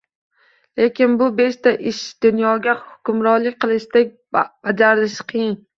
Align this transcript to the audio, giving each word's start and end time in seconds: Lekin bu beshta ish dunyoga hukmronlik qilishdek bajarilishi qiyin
Lekin 0.79 1.13
bu 1.19 1.27
beshta 1.41 1.75
ish 1.91 2.01
dunyoga 2.27 2.77
hukmronlik 2.89 3.61
qilishdek 3.63 4.13
bajarilishi 4.41 5.33
qiyin 5.33 5.61